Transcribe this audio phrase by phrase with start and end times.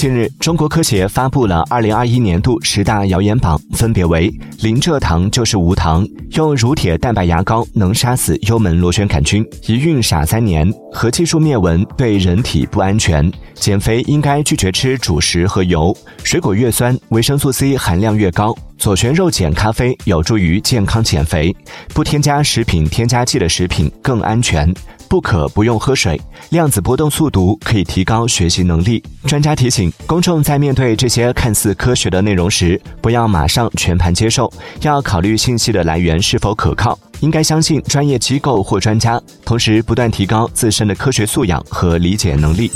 [0.00, 15.94] 近日，中国科协发布了二零二一年度十大谣言榜，分别为：零蔗糖就是无糖，用乳铁蛋白牙膏能杀死幽门螺旋杆菌，一孕傻三年，核技术灭蚊对人体不安全，减肥应该拒绝吃主食和油，
[16.24, 18.56] 水果越酸，维生素 C 含量越高。
[18.78, 21.54] 左旋肉碱咖啡有助于健康减肥，
[21.92, 24.72] 不添加食品添加剂的食品更安全。
[25.10, 26.18] 不可不用喝水，
[26.50, 29.02] 量子波动速读可以提高学习能力。
[29.24, 34.48] 专家提醒公众，在面对这些看似科学的内容时，不要马上全盘接受，
[34.82, 42.70] 要考虑信息的来源是否可靠，应该相信专业机构或专家，同时不断提高自身的科学素养和理解能力。